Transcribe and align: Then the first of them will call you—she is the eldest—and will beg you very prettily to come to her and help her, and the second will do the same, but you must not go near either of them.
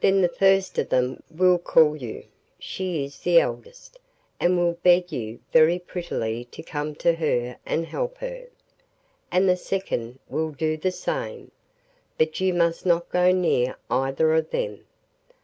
Then 0.00 0.22
the 0.22 0.28
first 0.28 0.76
of 0.78 0.88
them 0.88 1.22
will 1.30 1.56
call 1.56 1.94
you—she 1.96 3.04
is 3.04 3.20
the 3.20 3.38
eldest—and 3.38 4.58
will 4.58 4.72
beg 4.82 5.12
you 5.12 5.38
very 5.52 5.78
prettily 5.78 6.46
to 6.46 6.64
come 6.64 6.96
to 6.96 7.12
her 7.12 7.58
and 7.64 7.86
help 7.86 8.18
her, 8.18 8.48
and 9.30 9.48
the 9.48 9.54
second 9.56 10.18
will 10.28 10.50
do 10.50 10.76
the 10.76 10.90
same, 10.90 11.52
but 12.18 12.40
you 12.40 12.52
must 12.52 12.84
not 12.84 13.08
go 13.10 13.30
near 13.30 13.76
either 13.88 14.34
of 14.34 14.50
them. 14.50 14.84